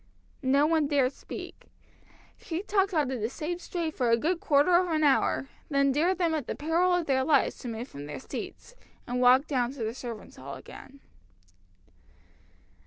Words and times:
No 0.41 0.65
one 0.65 0.87
dared 0.87 1.13
speak. 1.13 1.67
She 2.35 2.63
talked 2.63 2.91
on 2.91 3.11
in 3.11 3.21
the 3.21 3.29
same 3.29 3.59
strain 3.59 3.91
for 3.91 4.09
a 4.09 4.17
good 4.17 4.39
quarter 4.39 4.75
of 4.75 4.89
an 4.89 5.03
hour, 5.03 5.47
then 5.69 5.91
dared 5.91 6.17
them 6.17 6.33
at 6.33 6.47
the 6.47 6.55
peril 6.55 6.91
of 6.95 7.05
their 7.05 7.23
lives 7.23 7.59
to 7.59 7.67
move 7.67 7.87
from 7.87 8.07
their 8.07 8.19
seats, 8.19 8.73
and 9.05 9.21
walked 9.21 9.47
down 9.47 9.73
to 9.73 9.83
the 9.83 9.93
servants' 9.93 10.37
hall 10.37 10.55
again. 10.55 11.01